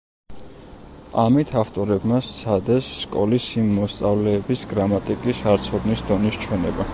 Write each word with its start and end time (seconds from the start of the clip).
ამით 1.23 1.51
ავტორებმა 1.63 2.21
სცადეს 2.29 2.89
სკოლის 3.03 3.51
იმ 3.65 3.69
მოსწავლეების 3.81 4.65
გრამატიკის 4.73 5.45
არცოდნის 5.55 6.03
დონის 6.11 6.43
ჩვენება. 6.47 6.89